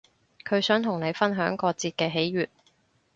[0.43, 2.49] 佢想同你分享過節嘅喜悅